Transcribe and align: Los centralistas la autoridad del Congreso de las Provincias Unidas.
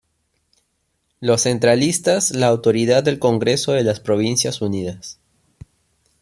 Los 1.19 1.43
centralistas 1.43 2.31
la 2.31 2.47
autoridad 2.47 3.03
del 3.03 3.19
Congreso 3.19 3.73
de 3.73 3.83
las 3.83 3.99
Provincias 3.99 4.59
Unidas. 4.59 5.19